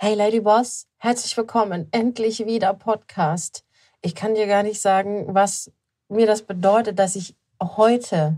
Hey 0.00 0.14
Lady 0.14 0.38
Boss, 0.38 0.86
herzlich 0.98 1.36
willkommen. 1.36 1.88
Endlich 1.90 2.46
wieder 2.46 2.72
Podcast. 2.72 3.64
Ich 4.00 4.14
kann 4.14 4.36
dir 4.36 4.46
gar 4.46 4.62
nicht 4.62 4.80
sagen, 4.80 5.34
was 5.34 5.72
mir 6.08 6.24
das 6.24 6.42
bedeutet, 6.42 7.00
dass 7.00 7.16
ich 7.16 7.34
heute 7.60 8.36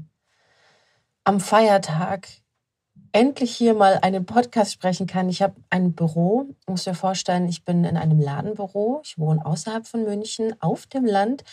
am 1.24 1.38
Feiertag 1.38 2.28
endlich 3.12 3.54
hier 3.54 3.74
mal 3.74 3.98
einen 4.00 4.24
Podcast 4.24 4.72
sprechen 4.72 5.06
kann. 5.06 5.28
Ich 5.28 5.42
habe 5.42 5.54
ein 5.68 5.92
Büro, 5.92 6.46
muss 6.66 6.84
dir 6.84 6.95
vorstellen, 6.95 7.46
ich 7.46 7.62
bin 7.62 7.84
in 7.84 7.98
einem 7.98 8.20
Ladenbüro. 8.20 9.02
Ich 9.04 9.18
wohne 9.18 9.45
außerhalb 9.45 9.86
von 9.86 10.04
München 10.04 10.54
auf 10.62 10.86
dem 10.86 11.04
Land. 11.04 11.45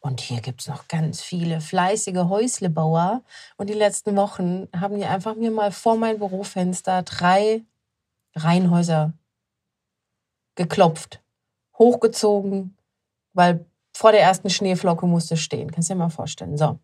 Und 0.00 0.20
hier 0.20 0.40
gibt 0.40 0.62
es 0.62 0.66
noch 0.66 0.88
ganz 0.88 1.20
viele 1.20 1.60
fleißige 1.60 2.24
Häuslebauer. 2.28 3.22
Und 3.58 3.70
die 3.70 3.74
letzten 3.74 4.16
Wochen 4.16 4.66
haben 4.74 4.96
die 4.96 5.04
einfach 5.04 5.36
mir 5.36 5.52
mal 5.52 5.70
vor 5.70 5.96
mein 5.96 6.18
Bürofenster 6.18 7.04
drei 7.04 7.62
Reihenhäuser 8.34 9.12
geklopft, 10.54 11.22
hochgezogen, 11.78 12.76
weil 13.32 13.64
vor 13.92 14.12
der 14.12 14.22
ersten 14.22 14.50
Schneeflocke 14.50 15.06
musste 15.06 15.36
stehen. 15.36 15.70
Kannst 15.70 15.90
du 15.90 15.94
dir 15.94 15.98
mal 15.98 16.08
vorstellen. 16.08 16.56
So. 16.56 16.78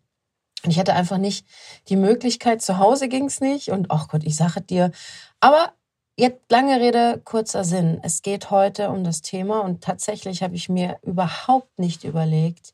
Und 0.63 0.71
ich 0.71 0.79
hatte 0.79 0.93
einfach 0.93 1.17
nicht 1.17 1.47
die 1.87 1.95
Möglichkeit, 1.95 2.61
zu 2.61 2.77
Hause 2.77 3.07
ging's 3.07 3.39
nicht. 3.39 3.69
Und 3.69 3.91
ach 3.91 4.07
Gott, 4.07 4.23
ich 4.23 4.35
sage 4.35 4.61
dir. 4.61 4.91
Aber 5.39 5.73
jetzt 6.17 6.51
lange 6.51 6.79
Rede, 6.79 7.21
kurzer 7.23 7.63
Sinn. 7.63 7.99
Es 8.03 8.21
geht 8.21 8.51
heute 8.51 8.89
um 8.89 9.03
das 9.03 9.21
Thema 9.21 9.61
und 9.61 9.83
tatsächlich 9.83 10.43
habe 10.43 10.55
ich 10.55 10.69
mir 10.69 10.99
überhaupt 11.01 11.79
nicht 11.79 12.03
überlegt 12.03 12.73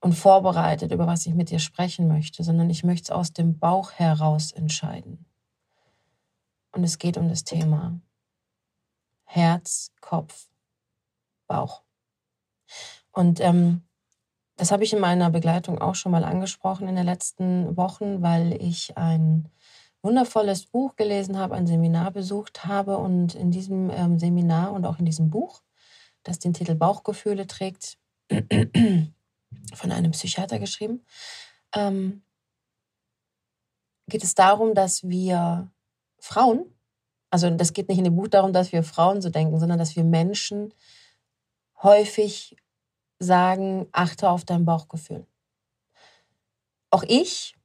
und 0.00 0.14
vorbereitet, 0.14 0.92
über 0.92 1.06
was 1.06 1.26
ich 1.26 1.34
mit 1.34 1.50
dir 1.50 1.58
sprechen 1.58 2.08
möchte, 2.08 2.44
sondern 2.44 2.68
ich 2.70 2.84
möchte 2.84 3.04
es 3.04 3.10
aus 3.10 3.32
dem 3.32 3.58
Bauch 3.58 3.92
heraus 3.92 4.52
entscheiden. 4.52 5.26
Und 6.72 6.84
es 6.84 6.98
geht 6.98 7.16
um 7.16 7.28
das 7.28 7.44
Thema 7.44 8.00
Herz, 9.26 9.92
Kopf, 10.00 10.48
Bauch. 11.46 11.82
Und 13.12 13.40
ähm, 13.40 13.82
das 14.56 14.72
habe 14.72 14.84
ich 14.84 14.92
in 14.92 15.00
meiner 15.00 15.30
Begleitung 15.30 15.78
auch 15.78 15.94
schon 15.94 16.12
mal 16.12 16.24
angesprochen 16.24 16.88
in 16.88 16.96
den 16.96 17.04
letzten 17.04 17.76
Wochen, 17.76 18.22
weil 18.22 18.54
ich 18.62 18.96
ein 18.96 19.50
wundervolles 20.02 20.66
Buch 20.66 20.96
gelesen 20.96 21.36
habe, 21.36 21.54
ein 21.54 21.66
Seminar 21.66 22.10
besucht 22.12 22.64
habe 22.64 22.96
und 22.96 23.34
in 23.34 23.50
diesem 23.50 23.90
ähm, 23.90 24.18
Seminar 24.18 24.72
und 24.72 24.86
auch 24.86 24.98
in 24.98 25.04
diesem 25.04 25.30
Buch, 25.30 25.62
das 26.22 26.38
den 26.38 26.54
Titel 26.54 26.74
Bauchgefühle 26.74 27.46
trägt, 27.46 27.98
von 29.74 29.92
einem 29.92 30.12
Psychiater 30.12 30.58
geschrieben, 30.58 31.04
ähm, 31.74 32.22
geht 34.08 34.24
es 34.24 34.34
darum, 34.34 34.74
dass 34.74 35.08
wir 35.08 35.70
Frauen, 36.18 36.64
also 37.30 37.50
das 37.50 37.72
geht 37.72 37.88
nicht 37.88 37.98
in 37.98 38.04
dem 38.04 38.16
Buch 38.16 38.28
darum, 38.28 38.52
dass 38.52 38.72
wir 38.72 38.82
Frauen 38.82 39.20
so 39.20 39.30
denken, 39.30 39.58
sondern 39.58 39.78
dass 39.78 39.96
wir 39.96 40.04
Menschen 40.04 40.72
häufig 41.82 42.56
sagen, 43.18 43.86
achte 43.92 44.30
auf 44.30 44.44
dein 44.44 44.64
Bauchgefühl. 44.64 45.26
Auch 46.90 47.02
ich 47.06 47.56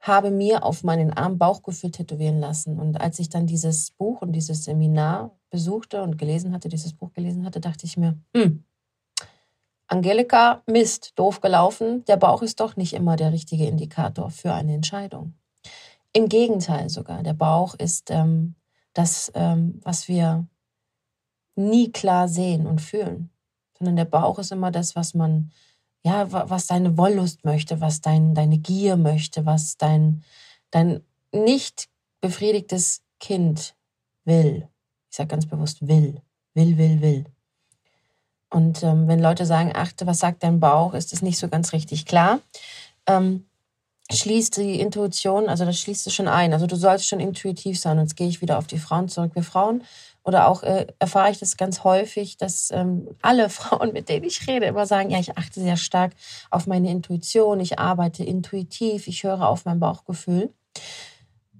habe 0.00 0.30
mir 0.30 0.64
auf 0.64 0.84
meinen 0.84 1.12
Arm 1.12 1.38
Bauchgefühl 1.38 1.90
tätowieren 1.90 2.38
lassen. 2.38 2.78
Und 2.78 3.00
als 3.00 3.18
ich 3.18 3.28
dann 3.28 3.46
dieses 3.46 3.90
Buch 3.90 4.22
und 4.22 4.32
dieses 4.32 4.64
Seminar 4.64 5.36
besuchte 5.50 6.02
und 6.02 6.18
gelesen 6.18 6.52
hatte, 6.52 6.68
dieses 6.68 6.92
Buch 6.92 7.12
gelesen 7.12 7.44
hatte, 7.44 7.60
dachte 7.60 7.86
ich 7.86 7.96
mir, 7.96 8.16
hm, 8.34 8.64
Angelika, 9.88 10.62
Mist, 10.66 11.12
doof 11.16 11.40
gelaufen. 11.40 12.04
Der 12.06 12.16
Bauch 12.16 12.42
ist 12.42 12.60
doch 12.60 12.76
nicht 12.76 12.92
immer 12.92 13.16
der 13.16 13.32
richtige 13.32 13.66
Indikator 13.66 14.30
für 14.30 14.52
eine 14.52 14.74
Entscheidung. 14.74 15.34
Im 16.12 16.28
Gegenteil 16.28 16.88
sogar, 16.88 17.22
der 17.22 17.34
Bauch 17.34 17.74
ist 17.74 18.10
ähm, 18.10 18.56
das, 18.96 19.30
ähm, 19.34 19.80
was 19.82 20.08
wir 20.08 20.46
nie 21.54 21.90
klar 21.90 22.28
sehen 22.28 22.66
und 22.66 22.80
fühlen 22.80 23.30
sondern 23.78 23.96
der 23.96 24.04
Bauch 24.04 24.38
ist 24.38 24.52
immer 24.52 24.70
das, 24.70 24.96
was 24.96 25.14
man, 25.14 25.50
ja, 26.04 26.30
was 26.30 26.66
deine 26.66 26.96
Wollust 26.96 27.44
möchte, 27.44 27.80
was 27.80 28.00
dein, 28.00 28.34
deine 28.34 28.58
Gier 28.58 28.96
möchte, 28.96 29.46
was 29.46 29.76
dein, 29.76 30.22
dein 30.70 31.02
nicht 31.32 31.88
befriedigtes 32.20 33.02
Kind 33.20 33.74
will. 34.24 34.68
Ich 35.10 35.16
sage 35.16 35.28
ganz 35.28 35.46
bewusst 35.46 35.86
will, 35.86 36.22
will, 36.54 36.78
will, 36.78 37.00
will. 37.00 37.24
Und 38.48 38.82
ähm, 38.82 39.08
wenn 39.08 39.20
Leute 39.20 39.44
sagen, 39.44 39.72
achte, 39.74 40.06
was 40.06 40.20
sagt 40.20 40.42
dein 40.42 40.60
Bauch, 40.60 40.94
ist 40.94 41.12
es 41.12 41.20
nicht 41.20 41.38
so 41.38 41.48
ganz 41.48 41.72
richtig 41.72 42.06
klar. 42.06 42.40
Ähm, 43.06 43.46
schließt 44.12 44.56
die 44.58 44.80
Intuition, 44.80 45.48
also 45.48 45.64
das 45.64 45.80
schließt 45.80 46.06
es 46.06 46.14
schon 46.14 46.28
ein. 46.28 46.52
Also 46.52 46.66
du 46.66 46.76
sollst 46.76 47.08
schon 47.08 47.20
intuitiv 47.20 47.80
sein. 47.80 47.98
Jetzt 47.98 48.16
gehe 48.16 48.28
ich 48.28 48.40
wieder 48.40 48.58
auf 48.58 48.66
die 48.66 48.78
Frauen 48.78 49.08
zurück. 49.08 49.32
Wir 49.34 49.42
Frauen 49.42 49.82
oder 50.22 50.48
auch 50.48 50.62
äh, 50.62 50.86
erfahre 50.98 51.30
ich 51.30 51.38
das 51.38 51.56
ganz 51.56 51.84
häufig, 51.84 52.36
dass 52.36 52.70
ähm, 52.72 53.08
alle 53.22 53.48
Frauen, 53.50 53.92
mit 53.92 54.08
denen 54.08 54.24
ich 54.24 54.46
rede, 54.46 54.66
immer 54.66 54.86
sagen, 54.86 55.10
ja, 55.10 55.18
ich 55.18 55.36
achte 55.38 55.60
sehr 55.60 55.76
stark 55.76 56.12
auf 56.50 56.66
meine 56.66 56.90
Intuition, 56.90 57.60
ich 57.60 57.78
arbeite 57.78 58.24
intuitiv, 58.24 59.06
ich 59.06 59.22
höre 59.22 59.48
auf 59.48 59.64
mein 59.64 59.80
Bauchgefühl. 59.80 60.52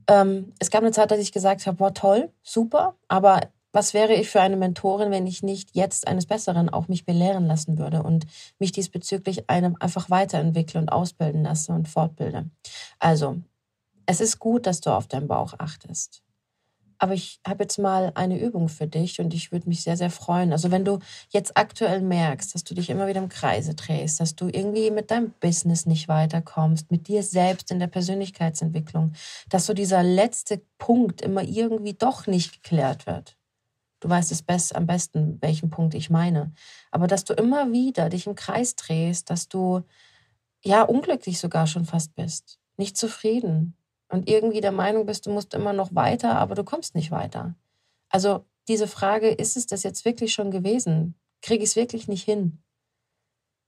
Ähm, 0.08 0.52
es 0.58 0.70
gab 0.70 0.82
eine 0.82 0.92
Zeit, 0.92 1.10
dass 1.10 1.20
ich 1.20 1.32
gesagt 1.32 1.66
habe, 1.66 1.76
boah, 1.76 1.94
toll, 1.94 2.32
super, 2.42 2.94
aber 3.08 3.40
was 3.76 3.92
wäre 3.92 4.14
ich 4.14 4.30
für 4.30 4.40
eine 4.40 4.56
Mentorin, 4.56 5.10
wenn 5.10 5.26
ich 5.26 5.42
nicht 5.42 5.76
jetzt 5.76 6.08
eines 6.08 6.24
Besseren 6.24 6.70
auch 6.70 6.88
mich 6.88 7.04
belehren 7.04 7.46
lassen 7.46 7.76
würde 7.76 8.02
und 8.02 8.24
mich 8.58 8.72
diesbezüglich 8.72 9.50
einem 9.50 9.76
einfach 9.78 10.08
weiterentwickle 10.08 10.80
und 10.80 10.88
ausbilden 10.88 11.42
lasse 11.42 11.72
und 11.72 11.86
fortbilde. 11.86 12.48
Also, 12.98 13.36
es 14.06 14.22
ist 14.22 14.38
gut, 14.38 14.66
dass 14.66 14.80
du 14.80 14.88
auf 14.88 15.08
deinen 15.08 15.28
Bauch 15.28 15.52
achtest. 15.58 16.22
Aber 16.96 17.12
ich 17.12 17.38
habe 17.46 17.64
jetzt 17.64 17.78
mal 17.78 18.12
eine 18.14 18.40
Übung 18.40 18.70
für 18.70 18.86
dich 18.86 19.20
und 19.20 19.34
ich 19.34 19.52
würde 19.52 19.68
mich 19.68 19.82
sehr, 19.82 19.98
sehr 19.98 20.08
freuen. 20.08 20.52
Also 20.52 20.70
wenn 20.70 20.86
du 20.86 20.98
jetzt 21.28 21.58
aktuell 21.58 22.00
merkst, 22.00 22.54
dass 22.54 22.64
du 22.64 22.74
dich 22.74 22.88
immer 22.88 23.06
wieder 23.06 23.20
im 23.20 23.28
Kreise 23.28 23.74
drehst, 23.74 24.20
dass 24.20 24.36
du 24.36 24.46
irgendwie 24.46 24.90
mit 24.90 25.10
deinem 25.10 25.34
Business 25.38 25.84
nicht 25.84 26.08
weiterkommst, 26.08 26.90
mit 26.90 27.08
dir 27.08 27.22
selbst 27.22 27.70
in 27.70 27.78
der 27.78 27.88
Persönlichkeitsentwicklung, 27.88 29.12
dass 29.50 29.66
so 29.66 29.74
dieser 29.74 30.02
letzte 30.02 30.62
Punkt 30.78 31.20
immer 31.20 31.42
irgendwie 31.42 31.92
doch 31.92 32.26
nicht 32.26 32.62
geklärt 32.62 33.04
wird. 33.04 33.36
Du 34.06 34.10
weißt 34.10 34.30
es 34.30 34.42
best, 34.42 34.76
am 34.76 34.86
besten, 34.86 35.36
welchen 35.42 35.68
Punkt 35.68 35.92
ich 35.94 36.10
meine. 36.10 36.52
Aber 36.92 37.08
dass 37.08 37.24
du 37.24 37.34
immer 37.34 37.72
wieder 37.72 38.08
dich 38.08 38.28
im 38.28 38.36
Kreis 38.36 38.76
drehst, 38.76 39.30
dass 39.30 39.48
du 39.48 39.82
ja 40.62 40.82
unglücklich 40.82 41.40
sogar 41.40 41.66
schon 41.66 41.84
fast 41.84 42.14
bist, 42.14 42.60
nicht 42.76 42.96
zufrieden, 42.96 43.76
und 44.08 44.28
irgendwie 44.30 44.60
der 44.60 44.70
Meinung 44.70 45.06
bist, 45.06 45.26
du 45.26 45.32
musst 45.32 45.54
immer 45.54 45.72
noch 45.72 45.92
weiter, 45.92 46.36
aber 46.36 46.54
du 46.54 46.62
kommst 46.62 46.94
nicht 46.94 47.10
weiter. 47.10 47.56
Also 48.08 48.44
diese 48.68 48.86
Frage, 48.86 49.30
ist 49.30 49.56
es 49.56 49.66
das 49.66 49.82
jetzt 49.82 50.04
wirklich 50.04 50.32
schon 50.32 50.52
gewesen? 50.52 51.16
Kriege 51.42 51.64
ich 51.64 51.70
es 51.70 51.76
wirklich 51.76 52.06
nicht 52.06 52.22
hin? 52.22 52.62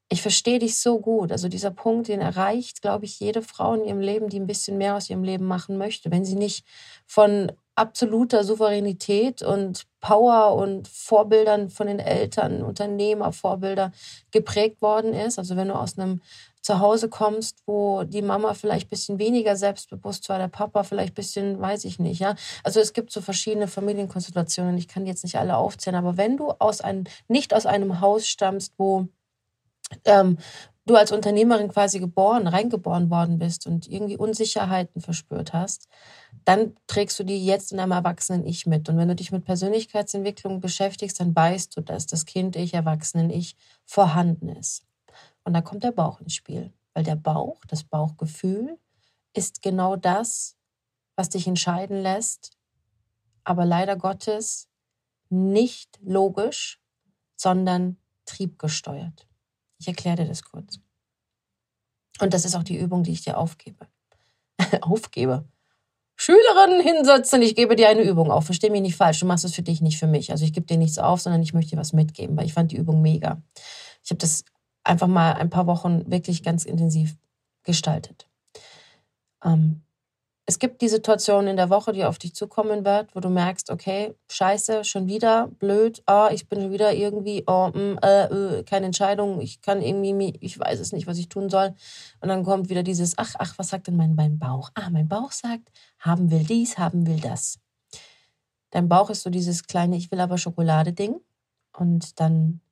Ich 0.08 0.22
verstehe 0.22 0.60
dich 0.60 0.78
so 0.78 1.00
gut. 1.00 1.32
Also 1.32 1.48
dieser 1.48 1.72
Punkt, 1.72 2.06
den 2.06 2.20
erreicht, 2.20 2.80
glaube 2.80 3.06
ich, 3.06 3.18
jede 3.18 3.42
Frau 3.42 3.74
in 3.74 3.84
ihrem 3.84 3.98
Leben, 3.98 4.28
die 4.28 4.38
ein 4.38 4.46
bisschen 4.46 4.78
mehr 4.78 4.94
aus 4.94 5.10
ihrem 5.10 5.24
Leben 5.24 5.46
machen 5.46 5.78
möchte. 5.78 6.12
Wenn 6.12 6.24
sie 6.24 6.36
nicht 6.36 6.64
von 7.06 7.50
absoluter 7.74 8.44
Souveränität 8.44 9.42
und 9.42 9.87
Power 10.00 10.54
und 10.54 10.86
Vorbildern 10.88 11.70
von 11.70 11.86
den 11.86 11.98
Eltern, 11.98 12.62
Unternehmervorbilder 12.62 13.92
geprägt 14.30 14.80
worden 14.80 15.12
ist. 15.12 15.38
Also 15.38 15.56
wenn 15.56 15.68
du 15.68 15.74
aus 15.74 15.98
einem 15.98 16.20
zu 16.62 16.80
Hause 16.80 17.08
kommst, 17.08 17.62
wo 17.66 18.04
die 18.04 18.22
Mama 18.22 18.54
vielleicht 18.54 18.86
ein 18.86 18.90
bisschen 18.90 19.18
weniger 19.18 19.56
selbstbewusst 19.56 20.28
war, 20.28 20.38
der 20.38 20.48
Papa 20.48 20.82
vielleicht 20.82 21.12
ein 21.12 21.14
bisschen, 21.14 21.60
weiß 21.60 21.84
ich 21.84 21.98
nicht, 21.98 22.20
ja. 22.20 22.34
Also 22.62 22.80
es 22.80 22.92
gibt 22.92 23.10
so 23.10 23.20
verschiedene 23.20 23.68
Familienkonstellationen, 23.68 24.76
ich 24.76 24.88
kann 24.88 25.06
jetzt 25.06 25.24
nicht 25.24 25.38
alle 25.38 25.56
aufzählen, 25.56 25.96
aber 25.96 26.16
wenn 26.16 26.36
du 26.36 26.50
aus 26.58 26.80
einem, 26.80 27.04
nicht 27.26 27.54
aus 27.54 27.64
einem 27.66 28.00
Haus 28.00 28.28
stammst, 28.28 28.74
wo 28.76 29.08
ähm, 30.04 30.38
du 30.84 30.96
als 30.96 31.12
Unternehmerin 31.12 31.68
quasi 31.68 32.00
geboren, 32.00 32.46
reingeboren 32.46 33.10
worden 33.10 33.38
bist 33.38 33.66
und 33.66 33.86
irgendwie 33.86 34.16
Unsicherheiten 34.16 35.00
verspürt 35.00 35.52
hast, 35.52 35.88
dann 36.44 36.76
trägst 36.86 37.18
du 37.18 37.24
die 37.24 37.44
jetzt 37.44 37.72
in 37.72 37.80
einem 37.80 37.92
Erwachsenen-Ich 37.92 38.66
mit. 38.66 38.88
Und 38.88 38.96
wenn 38.96 39.08
du 39.08 39.14
dich 39.14 39.32
mit 39.32 39.44
Persönlichkeitsentwicklung 39.44 40.60
beschäftigst, 40.60 41.20
dann 41.20 41.34
weißt 41.34 41.76
du, 41.76 41.80
dass 41.80 42.06
das 42.06 42.26
Kind-Ich, 42.26 42.74
Erwachsenen-Ich 42.74 43.56
vorhanden 43.84 44.48
ist. 44.48 44.84
Und 45.44 45.54
da 45.54 45.62
kommt 45.62 45.84
der 45.84 45.92
Bauch 45.92 46.20
ins 46.20 46.34
Spiel, 46.34 46.72
weil 46.94 47.04
der 47.04 47.16
Bauch, 47.16 47.64
das 47.66 47.84
Bauchgefühl, 47.84 48.78
ist 49.34 49.62
genau 49.62 49.96
das, 49.96 50.56
was 51.16 51.30
dich 51.30 51.46
entscheiden 51.46 52.02
lässt, 52.02 52.52
aber 53.44 53.64
leider 53.64 53.96
Gottes 53.96 54.68
nicht 55.30 55.98
logisch, 56.02 56.80
sondern 57.36 57.96
triebgesteuert. 58.24 59.26
Ich 59.78 59.88
erkläre 59.88 60.16
dir 60.16 60.26
das 60.26 60.42
kurz. 60.42 60.80
Und 62.20 62.34
das 62.34 62.44
ist 62.44 62.54
auch 62.56 62.62
die 62.62 62.76
Übung, 62.76 63.04
die 63.04 63.12
ich 63.12 63.22
dir 63.22 63.38
aufgebe. 63.38 63.86
aufgebe. 64.82 65.48
Schülerinnen 66.20 66.80
hinsetzen, 66.80 67.40
ich 67.42 67.54
gebe 67.54 67.76
dir 67.76 67.88
eine 67.88 68.02
Übung 68.02 68.32
auf. 68.32 68.46
Versteh 68.46 68.70
mich 68.70 68.82
nicht 68.82 68.96
falsch, 68.96 69.20
du 69.20 69.26
machst 69.26 69.44
es 69.44 69.54
für 69.54 69.62
dich, 69.62 69.80
nicht 69.80 69.98
für 69.98 70.08
mich. 70.08 70.32
Also 70.32 70.44
ich 70.44 70.52
gebe 70.52 70.66
dir 70.66 70.76
nichts 70.76 70.98
auf, 70.98 71.20
sondern 71.20 71.42
ich 71.42 71.54
möchte 71.54 71.70
dir 71.70 71.80
was 71.80 71.92
mitgeben, 71.92 72.36
weil 72.36 72.44
ich 72.44 72.54
fand 72.54 72.72
die 72.72 72.76
Übung 72.76 73.00
mega. 73.00 73.40
Ich 74.02 74.10
habe 74.10 74.18
das 74.18 74.44
einfach 74.82 75.06
mal 75.06 75.34
ein 75.34 75.48
paar 75.48 75.68
Wochen 75.68 76.10
wirklich 76.10 76.42
ganz 76.42 76.64
intensiv 76.64 77.16
gestaltet. 77.62 78.28
Ähm, 79.44 79.82
es 80.48 80.58
gibt 80.58 80.80
die 80.80 80.88
Situation 80.88 81.46
in 81.46 81.58
der 81.58 81.68
Woche, 81.68 81.92
die 81.92 82.06
auf 82.06 82.18
dich 82.18 82.34
zukommen 82.34 82.86
wird, 82.86 83.14
wo 83.14 83.20
du 83.20 83.28
merkst, 83.28 83.68
okay, 83.68 84.14
scheiße, 84.30 84.82
schon 84.82 85.06
wieder, 85.06 85.48
blöd, 85.58 86.02
oh, 86.06 86.28
ich 86.32 86.48
bin 86.48 86.72
wieder 86.72 86.94
irgendwie, 86.94 87.44
oh, 87.46 87.68
mm, 87.68 87.98
äh, 88.02 88.24
äh, 88.24 88.62
keine 88.62 88.86
Entscheidung, 88.86 89.42
ich 89.42 89.60
kann 89.60 89.82
irgendwie, 89.82 90.38
ich 90.40 90.58
weiß 90.58 90.80
es 90.80 90.92
nicht, 90.92 91.06
was 91.06 91.18
ich 91.18 91.28
tun 91.28 91.50
soll. 91.50 91.74
Und 92.22 92.30
dann 92.30 92.44
kommt 92.44 92.70
wieder 92.70 92.82
dieses, 92.82 93.18
ach, 93.18 93.34
ach, 93.38 93.58
was 93.58 93.68
sagt 93.68 93.88
denn 93.88 93.96
mein, 93.96 94.14
mein 94.14 94.38
Bauch? 94.38 94.70
Ah, 94.72 94.88
mein 94.88 95.06
Bauch 95.06 95.32
sagt, 95.32 95.68
haben 95.98 96.30
will 96.30 96.44
dies, 96.44 96.78
haben 96.78 97.06
will 97.06 97.20
das. 97.20 97.58
Dein 98.70 98.88
Bauch 98.88 99.10
ist 99.10 99.24
so 99.24 99.28
dieses 99.28 99.64
kleine, 99.64 99.98
ich 99.98 100.10
will 100.10 100.20
aber 100.20 100.38
Schokolade-Ding. 100.38 101.20
Und 101.76 102.18
dann 102.20 102.62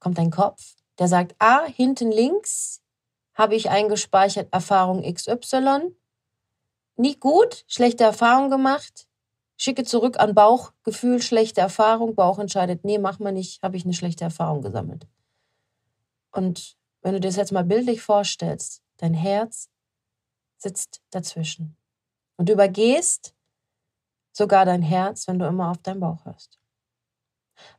kommt 0.00 0.18
dein 0.18 0.32
Kopf, 0.32 0.74
der 0.98 1.06
sagt, 1.06 1.36
ah, 1.38 1.62
hinten 1.66 2.10
links 2.10 2.82
habe 3.34 3.54
ich 3.54 3.70
eingespeichert 3.70 4.52
Erfahrung 4.52 5.04
XY 5.04 5.94
nie 7.00 7.16
gut, 7.16 7.64
schlechte 7.66 8.04
Erfahrung 8.04 8.50
gemacht, 8.50 9.08
schicke 9.56 9.84
zurück 9.84 10.18
an 10.18 10.34
Bauchgefühl, 10.34 11.20
schlechte 11.20 11.60
Erfahrung, 11.60 12.14
Bauch 12.14 12.38
entscheidet, 12.38 12.84
nee, 12.84 12.98
mach 12.98 13.18
mal 13.18 13.32
nicht, 13.32 13.62
habe 13.62 13.76
ich 13.76 13.84
eine 13.84 13.94
schlechte 13.94 14.24
Erfahrung 14.24 14.62
gesammelt. 14.62 15.06
Und 16.30 16.76
wenn 17.02 17.14
du 17.14 17.20
dir 17.20 17.28
das 17.28 17.36
jetzt 17.36 17.52
mal 17.52 17.64
bildlich 17.64 18.02
vorstellst, 18.02 18.82
dein 18.98 19.14
Herz 19.14 19.68
sitzt 20.58 21.02
dazwischen. 21.10 21.76
Und 22.36 22.48
du 22.48 22.52
übergehst 22.52 23.34
sogar 24.32 24.64
dein 24.64 24.82
Herz, 24.82 25.26
wenn 25.26 25.38
du 25.38 25.46
immer 25.46 25.70
auf 25.70 25.78
deinen 25.78 26.00
Bauch 26.00 26.24
hörst. 26.24 26.58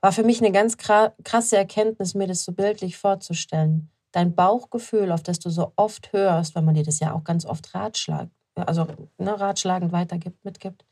War 0.01 0.11
für 0.11 0.23
mich 0.23 0.39
eine 0.39 0.51
ganz 0.51 0.77
krasse 0.77 1.57
Erkenntnis, 1.57 2.13
mir 2.13 2.27
das 2.27 2.43
so 2.43 2.51
bildlich 2.51 2.97
vorzustellen. 2.97 3.89
Dein 4.11 4.35
Bauchgefühl, 4.35 5.11
auf 5.11 5.23
das 5.23 5.39
du 5.39 5.49
so 5.49 5.73
oft 5.75 6.11
hörst, 6.13 6.53
weil 6.55 6.63
man 6.63 6.75
dir 6.75 6.83
das 6.83 6.99
ja 6.99 7.13
auch 7.13 7.23
ganz 7.23 7.45
oft 7.45 7.73
ratschlagt, 7.73 8.31
also 8.55 8.87
ne, 9.17 9.39
ratschlagend 9.39 9.91
weitergibt, 9.91 10.43
mitgibt. 10.43 10.85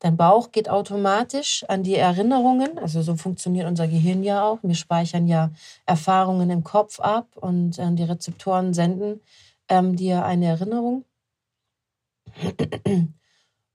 Dein 0.00 0.16
Bauch 0.16 0.52
geht 0.52 0.68
automatisch 0.68 1.64
an 1.68 1.82
die 1.82 1.96
Erinnerungen, 1.96 2.78
also 2.78 3.02
so 3.02 3.16
funktioniert 3.16 3.66
unser 3.66 3.88
Gehirn 3.88 4.22
ja 4.22 4.44
auch. 4.44 4.60
Wir 4.62 4.76
speichern 4.76 5.26
ja 5.26 5.50
Erfahrungen 5.86 6.50
im 6.50 6.62
Kopf 6.62 7.00
ab 7.00 7.36
und 7.36 7.78
äh, 7.78 7.92
die 7.92 8.04
Rezeptoren 8.04 8.74
senden 8.74 9.20
ähm, 9.68 9.96
dir 9.96 10.24
eine 10.24 10.46
Erinnerung 10.46 11.04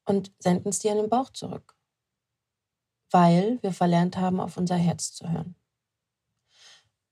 und 0.06 0.32
senden 0.40 0.70
es 0.70 0.80
dir 0.80 0.92
in 0.92 0.98
den 0.98 1.10
Bauch 1.10 1.30
zurück, 1.30 1.76
weil 3.12 3.60
wir 3.62 3.74
verlernt 3.74 4.16
haben, 4.16 4.40
auf 4.40 4.56
unser 4.56 4.76
Herz 4.76 5.14
zu 5.14 5.30
hören. 5.30 5.56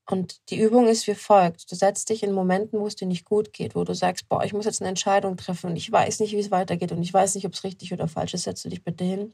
Und 0.05 0.49
die 0.49 0.59
Übung 0.59 0.87
ist 0.87 1.07
wie 1.07 1.15
folgt. 1.15 1.71
Du 1.71 1.75
setzt 1.75 2.09
dich 2.09 2.23
in 2.23 2.33
Momenten, 2.33 2.79
wo 2.79 2.87
es 2.87 2.95
dir 2.95 3.05
nicht 3.07 3.25
gut 3.25 3.53
geht, 3.53 3.75
wo 3.75 3.83
du 3.83 3.93
sagst, 3.93 4.27
boah, 4.27 4.43
ich 4.43 4.53
muss 4.53 4.65
jetzt 4.65 4.81
eine 4.81 4.89
Entscheidung 4.89 5.37
treffen 5.37 5.69
und 5.69 5.75
ich 5.75 5.91
weiß 5.91 6.19
nicht, 6.19 6.33
wie 6.33 6.39
es 6.39 6.51
weitergeht 6.51 6.91
und 6.91 7.01
ich 7.01 7.13
weiß 7.13 7.35
nicht, 7.35 7.45
ob 7.45 7.53
es 7.53 7.63
richtig 7.63 7.93
oder 7.93 8.07
falsch 8.07 8.33
ist. 8.33 8.43
Setzt 8.43 8.65
du 8.65 8.69
dich 8.69 8.83
bitte 8.83 9.03
hin. 9.03 9.33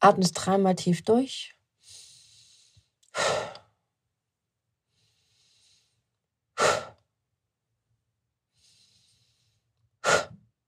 Atmest 0.00 0.34
dreimal 0.34 0.74
tief 0.74 1.02
durch. 1.02 1.54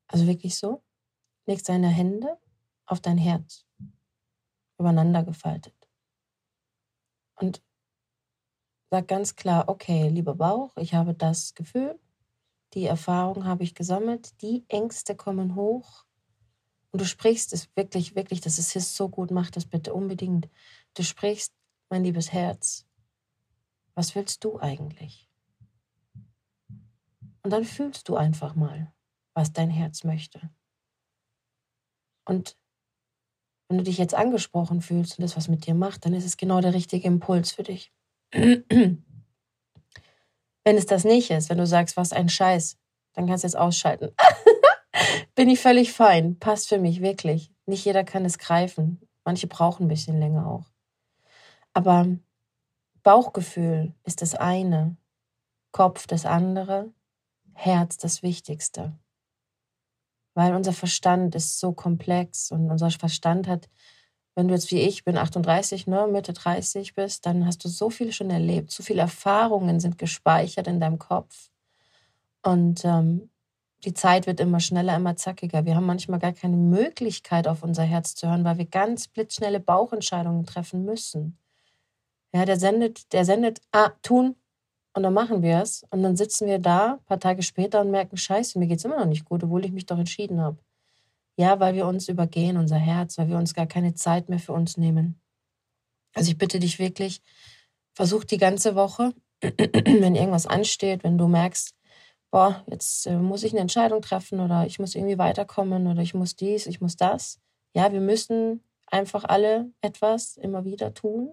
Also 0.08 0.26
wirklich 0.26 0.56
so. 0.56 0.82
Legst 1.46 1.68
deine 1.68 1.88
Hände 1.88 2.38
auf 2.86 3.00
dein 3.00 3.18
Herz. 3.18 3.66
Übereinander 4.78 5.22
gefaltet. 5.22 5.74
Und 7.34 7.62
Sag 8.90 9.08
ganz 9.08 9.34
klar, 9.34 9.68
okay, 9.68 10.08
lieber 10.08 10.34
Bauch, 10.34 10.76
ich 10.76 10.94
habe 10.94 11.12
das 11.12 11.54
Gefühl, 11.54 11.98
die 12.74 12.84
Erfahrung 12.84 13.44
habe 13.44 13.64
ich 13.64 13.74
gesammelt, 13.74 14.40
die 14.42 14.64
Ängste 14.68 15.16
kommen 15.16 15.54
hoch. 15.56 16.04
Und 16.92 17.00
du 17.00 17.04
sprichst 17.04 17.52
es 17.52 17.68
wirklich, 17.76 18.14
wirklich, 18.14 18.40
das 18.40 18.58
ist 18.58 18.94
so 18.94 19.08
gut, 19.08 19.30
mach 19.30 19.50
das 19.50 19.66
bitte 19.66 19.92
unbedingt. 19.92 20.48
Du 20.94 21.02
sprichst, 21.02 21.52
mein 21.90 22.04
liebes 22.04 22.32
Herz, 22.32 22.86
was 23.94 24.14
willst 24.14 24.44
du 24.44 24.58
eigentlich? 24.58 25.28
Und 27.42 27.50
dann 27.50 27.64
fühlst 27.64 28.08
du 28.08 28.16
einfach 28.16 28.54
mal, 28.54 28.92
was 29.34 29.52
dein 29.52 29.70
Herz 29.70 30.04
möchte. 30.04 30.50
Und 32.24 32.56
wenn 33.68 33.78
du 33.78 33.84
dich 33.84 33.98
jetzt 33.98 34.14
angesprochen 34.14 34.80
fühlst 34.80 35.18
und 35.18 35.22
das 35.22 35.36
was 35.36 35.48
mit 35.48 35.66
dir 35.66 35.74
macht, 35.74 36.04
dann 36.04 36.14
ist 36.14 36.24
es 36.24 36.36
genau 36.36 36.60
der 36.60 36.74
richtige 36.74 37.06
Impuls 37.06 37.52
für 37.52 37.62
dich. 37.62 37.92
Wenn 40.64 40.76
es 40.76 40.86
das 40.86 41.04
nicht 41.04 41.30
ist, 41.30 41.48
wenn 41.48 41.58
du 41.58 41.66
sagst, 41.66 41.96
was 41.96 42.12
ein 42.12 42.28
Scheiß, 42.28 42.76
dann 43.14 43.26
kannst 43.26 43.44
du 43.44 43.48
es 43.48 43.54
ausschalten. 43.54 44.10
Bin 45.34 45.48
ich 45.48 45.60
völlig 45.60 45.92
fein. 45.92 46.38
Passt 46.38 46.68
für 46.68 46.78
mich, 46.78 47.00
wirklich. 47.00 47.52
Nicht 47.66 47.84
jeder 47.84 48.04
kann 48.04 48.24
es 48.24 48.38
greifen. 48.38 49.00
Manche 49.24 49.46
brauchen 49.46 49.86
ein 49.86 49.88
bisschen 49.88 50.18
länger 50.18 50.46
auch. 50.46 50.66
Aber 51.72 52.06
Bauchgefühl 53.02 53.94
ist 54.04 54.22
das 54.22 54.34
eine, 54.34 54.96
Kopf 55.72 56.06
das 56.06 56.26
andere, 56.26 56.92
Herz 57.52 57.96
das 57.96 58.22
Wichtigste. 58.22 58.98
Weil 60.34 60.54
unser 60.54 60.72
Verstand 60.72 61.34
ist 61.34 61.58
so 61.58 61.72
komplex 61.72 62.50
und 62.50 62.70
unser 62.70 62.90
Verstand 62.90 63.46
hat 63.46 63.68
wenn 64.36 64.48
du 64.48 64.54
jetzt 64.54 64.70
wie 64.70 64.80
ich 64.80 65.04
bin 65.04 65.16
38, 65.16 65.86
ne, 65.86 66.06
Mitte 66.06 66.32
30 66.32 66.94
bist, 66.94 67.26
dann 67.26 67.46
hast 67.46 67.64
du 67.64 67.68
so 67.68 67.90
viel 67.90 68.12
schon 68.12 68.30
erlebt, 68.30 68.70
so 68.70 68.82
viele 68.82 69.00
Erfahrungen 69.00 69.80
sind 69.80 69.98
gespeichert 69.98 70.68
in 70.68 70.78
deinem 70.78 70.98
Kopf. 70.98 71.50
Und 72.44 72.84
ähm, 72.84 73.30
die 73.84 73.94
Zeit 73.94 74.26
wird 74.26 74.40
immer 74.40 74.60
schneller, 74.60 74.94
immer 74.94 75.16
zackiger. 75.16 75.64
Wir 75.64 75.74
haben 75.74 75.86
manchmal 75.86 76.18
gar 76.20 76.32
keine 76.32 76.56
Möglichkeit, 76.56 77.48
auf 77.48 77.62
unser 77.62 77.82
Herz 77.84 78.14
zu 78.14 78.28
hören, 78.28 78.44
weil 78.44 78.58
wir 78.58 78.66
ganz 78.66 79.08
blitzschnelle 79.08 79.58
Bauchentscheidungen 79.58 80.44
treffen 80.44 80.84
müssen. 80.84 81.38
Ja, 82.34 82.44
der 82.44 82.58
sendet, 82.58 83.12
der 83.14 83.24
sendet, 83.24 83.60
ah, 83.72 83.90
tun, 84.02 84.36
und 84.96 85.02
dann 85.02 85.14
machen 85.14 85.42
wir 85.42 85.60
es. 85.62 85.84
Und 85.90 86.02
dann 86.02 86.16
sitzen 86.16 86.46
wir 86.46 86.58
da, 86.58 86.94
ein 86.94 87.04
paar 87.04 87.20
Tage 87.20 87.42
später 87.42 87.80
und 87.82 87.90
merken, 87.90 88.16
scheiße, 88.16 88.58
mir 88.58 88.66
geht 88.66 88.78
es 88.78 88.84
immer 88.84 88.98
noch 88.98 89.06
nicht 89.06 89.26
gut, 89.26 89.44
obwohl 89.44 89.64
ich 89.64 89.72
mich 89.72 89.86
doch 89.86 89.98
entschieden 89.98 90.40
habe. 90.40 90.58
Ja, 91.36 91.60
weil 91.60 91.74
wir 91.74 91.86
uns 91.86 92.08
übergehen, 92.08 92.56
unser 92.56 92.78
Herz, 92.78 93.18
weil 93.18 93.28
wir 93.28 93.36
uns 93.36 93.54
gar 93.54 93.66
keine 93.66 93.94
Zeit 93.94 94.28
mehr 94.28 94.38
für 94.38 94.52
uns 94.52 94.76
nehmen. 94.76 95.20
Also 96.14 96.30
ich 96.30 96.38
bitte 96.38 96.58
dich 96.58 96.78
wirklich, 96.78 97.20
versuch 97.94 98.24
die 98.24 98.38
ganze 98.38 98.74
Woche, 98.74 99.12
wenn 99.42 100.14
irgendwas 100.14 100.46
ansteht, 100.46 101.04
wenn 101.04 101.18
du 101.18 101.28
merkst, 101.28 101.74
boah, 102.30 102.64
jetzt 102.70 103.06
äh, 103.06 103.16
muss 103.16 103.42
ich 103.42 103.52
eine 103.52 103.60
Entscheidung 103.60 104.00
treffen 104.02 104.40
oder 104.40 104.66
ich 104.66 104.78
muss 104.78 104.94
irgendwie 104.94 105.18
weiterkommen 105.18 105.86
oder 105.86 106.02
ich 106.02 106.14
muss 106.14 106.36
dies, 106.36 106.66
ich 106.66 106.80
muss 106.80 106.96
das. 106.96 107.38
Ja, 107.74 107.92
wir 107.92 108.00
müssen 108.00 108.62
einfach 108.86 109.24
alle 109.24 109.70
etwas 109.80 110.36
immer 110.36 110.64
wieder 110.64 110.94
tun, 110.94 111.32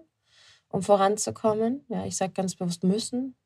um 0.68 0.82
voranzukommen. 0.82 1.84
Ja, 1.88 2.04
ich 2.04 2.16
sage 2.16 2.32
ganz 2.32 2.54
bewusst 2.56 2.84
müssen, 2.84 3.36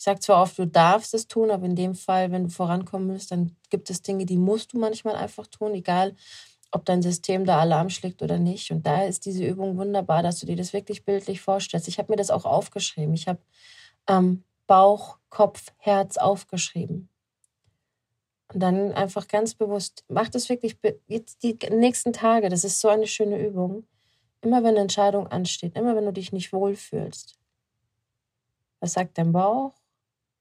ich 0.00 0.04
sage 0.04 0.20
zwar 0.20 0.40
oft, 0.40 0.58
du 0.58 0.66
darfst 0.66 1.12
es 1.12 1.28
tun, 1.28 1.50
aber 1.50 1.66
in 1.66 1.76
dem 1.76 1.94
Fall, 1.94 2.32
wenn 2.32 2.44
du 2.44 2.48
vorankommen 2.48 3.10
willst, 3.10 3.32
dann 3.32 3.54
gibt 3.68 3.90
es 3.90 4.00
Dinge, 4.00 4.24
die 4.24 4.38
musst 4.38 4.72
du 4.72 4.78
manchmal 4.78 5.14
einfach 5.14 5.46
tun, 5.46 5.74
egal 5.74 6.16
ob 6.70 6.86
dein 6.86 7.02
System 7.02 7.44
da 7.44 7.60
Alarm 7.60 7.90
schlägt 7.90 8.22
oder 8.22 8.38
nicht. 8.38 8.70
Und 8.70 8.86
da 8.86 9.02
ist 9.02 9.26
diese 9.26 9.44
Übung 9.44 9.76
wunderbar, 9.76 10.22
dass 10.22 10.40
du 10.40 10.46
dir 10.46 10.56
das 10.56 10.72
wirklich 10.72 11.04
bildlich 11.04 11.42
vorstellst. 11.42 11.86
Ich 11.86 11.98
habe 11.98 12.10
mir 12.10 12.16
das 12.16 12.30
auch 12.30 12.46
aufgeschrieben. 12.46 13.12
Ich 13.12 13.28
habe 13.28 13.40
ähm, 14.08 14.42
Bauch, 14.66 15.18
Kopf, 15.28 15.70
Herz 15.76 16.16
aufgeschrieben. 16.16 17.10
Und 18.54 18.60
dann 18.60 18.94
einfach 18.94 19.28
ganz 19.28 19.54
bewusst, 19.54 20.04
mach 20.08 20.30
das 20.30 20.48
wirklich 20.48 20.78
jetzt 21.08 21.42
die 21.42 21.58
nächsten 21.70 22.14
Tage. 22.14 22.48
Das 22.48 22.64
ist 22.64 22.80
so 22.80 22.88
eine 22.88 23.06
schöne 23.06 23.38
Übung. 23.38 23.84
Immer 24.40 24.62
wenn 24.62 24.70
eine 24.70 24.80
Entscheidung 24.80 25.26
ansteht, 25.26 25.76
immer 25.76 25.94
wenn 25.94 26.06
du 26.06 26.12
dich 26.14 26.32
nicht 26.32 26.54
wohlfühlst. 26.54 27.36
Was 28.80 28.94
sagt 28.94 29.18
dein 29.18 29.32
Bauch? 29.32 29.74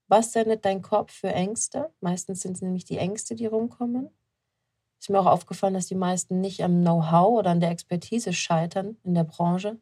Was 0.10 0.34
sendet 0.34 0.66
dein 0.66 0.82
Kopf 0.82 1.14
für 1.14 1.32
Ängste? 1.32 1.92
Meistens 2.02 2.42
sind 2.42 2.54
es 2.54 2.62
nämlich 2.62 2.84
die 2.84 2.98
Ängste, 2.98 3.36
die 3.36 3.46
rumkommen. 3.46 4.10
Ist 5.00 5.10
mir 5.10 5.20
auch 5.20 5.28
aufgefallen, 5.28 5.76
dass 5.76 5.86
die 5.86 5.96
meisten 5.96 6.42
nicht 6.42 6.62
am 6.64 6.82
Know-how 6.82 7.38
oder 7.38 7.52
an 7.52 7.60
der 7.60 7.70
Expertise 7.70 8.34
scheitern 8.34 8.98
in 9.04 9.14
der 9.14 9.24
Branche. 9.24 9.78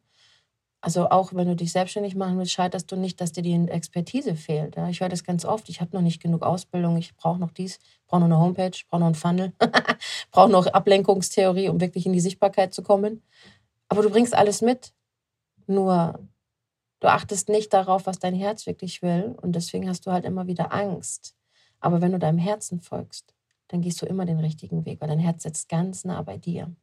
Also 0.80 1.08
auch 1.08 1.34
wenn 1.34 1.48
du 1.48 1.56
dich 1.56 1.72
selbstständig 1.72 2.14
machen 2.14 2.38
willst, 2.38 2.52
scheiterst 2.52 2.92
du 2.92 2.96
nicht, 2.96 3.20
dass 3.20 3.32
dir 3.32 3.42
die 3.42 3.54
Expertise 3.68 4.36
fehlt. 4.36 4.76
Ja, 4.76 4.88
ich 4.88 5.00
höre 5.00 5.08
das 5.08 5.24
ganz 5.24 5.44
oft. 5.44 5.68
Ich 5.70 5.80
habe 5.80 5.96
noch 5.96 6.02
nicht 6.02 6.22
genug 6.22 6.42
Ausbildung. 6.42 6.96
Ich 6.98 7.16
brauche 7.16 7.40
noch 7.40 7.50
dies, 7.50 7.80
brauche 8.06 8.20
noch 8.20 8.26
eine 8.26 8.38
Homepage, 8.38 8.78
brauche 8.88 9.00
noch 9.00 9.06
einen 9.06 9.14
Funnel, 9.16 9.52
brauche 10.30 10.50
noch 10.50 10.66
Ablenkungstheorie, 10.66 11.68
um 11.68 11.80
wirklich 11.80 12.06
in 12.06 12.12
die 12.12 12.20
Sichtbarkeit 12.20 12.74
zu 12.74 12.82
kommen. 12.82 13.22
Aber 13.88 14.02
du 14.02 14.10
bringst 14.10 14.34
alles 14.34 14.60
mit. 14.60 14.92
Nur 15.66 16.20
Du 17.00 17.08
achtest 17.08 17.48
nicht 17.48 17.72
darauf, 17.72 18.06
was 18.06 18.18
dein 18.18 18.34
Herz 18.34 18.66
wirklich 18.66 19.02
will 19.02 19.36
und 19.40 19.52
deswegen 19.52 19.88
hast 19.88 20.06
du 20.06 20.12
halt 20.12 20.24
immer 20.24 20.46
wieder 20.46 20.72
Angst. 20.72 21.36
Aber 21.80 22.00
wenn 22.00 22.12
du 22.12 22.18
deinem 22.18 22.38
Herzen 22.38 22.80
folgst, 22.80 23.34
dann 23.68 23.82
gehst 23.82 24.02
du 24.02 24.06
immer 24.06 24.24
den 24.24 24.40
richtigen 24.40 24.84
Weg, 24.84 25.00
weil 25.00 25.08
dein 25.08 25.18
Herz 25.18 25.44
sitzt 25.44 25.68
ganz 25.68 26.04
nah 26.04 26.22
bei 26.22 26.38
dir. 26.38 26.74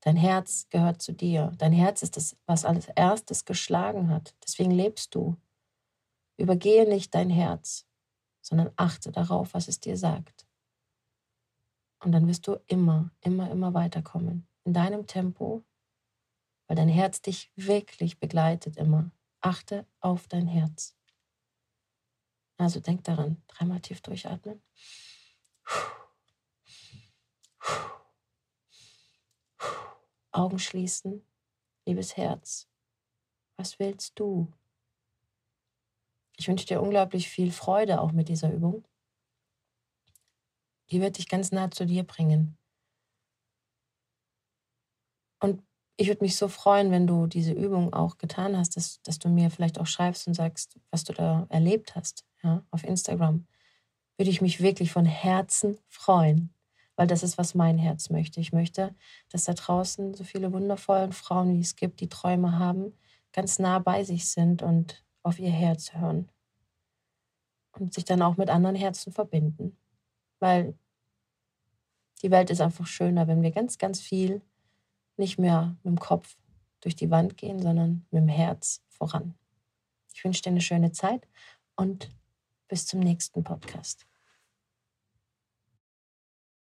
Dein 0.00 0.16
Herz 0.16 0.66
gehört 0.70 1.02
zu 1.02 1.12
dir. 1.12 1.52
Dein 1.58 1.72
Herz 1.72 2.02
ist 2.02 2.16
das, 2.16 2.36
was 2.46 2.64
als 2.64 2.88
erstes 2.88 3.44
geschlagen 3.44 4.08
hat. 4.08 4.34
Deswegen 4.42 4.70
lebst 4.70 5.14
du. 5.14 5.36
Übergehe 6.38 6.88
nicht 6.88 7.14
dein 7.14 7.28
Herz, 7.28 7.86
sondern 8.40 8.70
achte 8.76 9.12
darauf, 9.12 9.52
was 9.52 9.68
es 9.68 9.78
dir 9.78 9.98
sagt. 9.98 10.46
Und 12.02 12.12
dann 12.12 12.26
wirst 12.28 12.46
du 12.46 12.56
immer, 12.66 13.10
immer, 13.20 13.50
immer 13.50 13.74
weiterkommen. 13.74 14.48
In 14.64 14.72
deinem 14.72 15.06
Tempo, 15.06 15.64
weil 16.70 16.76
dein 16.76 16.88
Herz 16.88 17.20
dich 17.20 17.50
wirklich 17.56 18.20
begleitet 18.20 18.76
immer. 18.76 19.10
Achte 19.40 19.88
auf 19.98 20.28
dein 20.28 20.46
Herz. 20.46 20.96
Also 22.58 22.78
denk 22.78 23.02
daran, 23.02 23.42
dreimal 23.48 23.80
tief 23.80 24.00
durchatmen. 24.02 24.62
Augen 30.30 30.60
schließen, 30.60 31.26
liebes 31.86 32.16
Herz. 32.16 32.68
Was 33.56 33.80
willst 33.80 34.16
du? 34.20 34.52
Ich 36.36 36.46
wünsche 36.46 36.66
dir 36.66 36.80
unglaublich 36.80 37.28
viel 37.28 37.50
Freude 37.50 38.00
auch 38.00 38.12
mit 38.12 38.28
dieser 38.28 38.52
Übung. 38.52 38.86
Die 40.90 41.00
wird 41.00 41.18
dich 41.18 41.28
ganz 41.28 41.50
nah 41.50 41.68
zu 41.68 41.84
dir 41.84 42.04
bringen. 42.04 42.56
Und 45.40 45.64
ich 45.96 46.08
würde 46.08 46.24
mich 46.24 46.36
so 46.36 46.48
freuen, 46.48 46.90
wenn 46.90 47.06
du 47.06 47.26
diese 47.26 47.52
Übung 47.52 47.92
auch 47.92 48.18
getan 48.18 48.56
hast, 48.56 48.76
dass, 48.76 49.02
dass 49.02 49.18
du 49.18 49.28
mir 49.28 49.50
vielleicht 49.50 49.78
auch 49.78 49.86
schreibst 49.86 50.26
und 50.26 50.34
sagst, 50.34 50.78
was 50.90 51.04
du 51.04 51.12
da 51.12 51.46
erlebt 51.50 51.94
hast, 51.94 52.24
ja, 52.42 52.64
auf 52.70 52.84
Instagram. 52.84 53.46
Würde 54.16 54.30
ich 54.30 54.40
mich 54.40 54.60
wirklich 54.60 54.92
von 54.92 55.04
Herzen 55.04 55.78
freuen, 55.88 56.54
weil 56.96 57.06
das 57.06 57.22
ist, 57.22 57.38
was 57.38 57.54
mein 57.54 57.78
Herz 57.78 58.10
möchte. 58.10 58.40
Ich 58.40 58.52
möchte, 58.52 58.94
dass 59.30 59.44
da 59.44 59.54
draußen 59.54 60.14
so 60.14 60.24
viele 60.24 60.52
wundervolle 60.52 61.12
Frauen, 61.12 61.54
wie 61.54 61.60
es 61.60 61.76
gibt, 61.76 62.00
die 62.00 62.08
Träume 62.08 62.58
haben, 62.58 62.94
ganz 63.32 63.58
nah 63.58 63.78
bei 63.78 64.04
sich 64.04 64.28
sind 64.28 64.62
und 64.62 65.04
auf 65.22 65.38
ihr 65.38 65.50
Herz 65.50 65.94
hören. 65.94 66.30
Und 67.78 67.94
sich 67.94 68.04
dann 68.04 68.22
auch 68.22 68.36
mit 68.36 68.50
anderen 68.50 68.76
Herzen 68.76 69.12
verbinden. 69.12 69.76
Weil 70.40 70.74
die 72.22 72.30
Welt 72.30 72.50
ist 72.50 72.60
einfach 72.60 72.86
schöner, 72.86 73.28
wenn 73.28 73.42
wir 73.42 73.50
ganz, 73.50 73.78
ganz 73.78 74.00
viel 74.00 74.42
nicht 75.20 75.38
mehr 75.38 75.76
mit 75.84 75.92
dem 75.92 76.00
Kopf 76.00 76.36
durch 76.80 76.96
die 76.96 77.10
Wand 77.10 77.36
gehen, 77.36 77.62
sondern 77.62 78.06
mit 78.10 78.22
dem 78.22 78.28
Herz 78.28 78.82
voran. 78.88 79.34
Ich 80.12 80.24
wünsche 80.24 80.42
dir 80.42 80.50
eine 80.50 80.60
schöne 80.60 80.90
Zeit 80.92 81.28
und 81.76 82.10
bis 82.66 82.86
zum 82.86 83.00
nächsten 83.00 83.44
Podcast. 83.44 84.09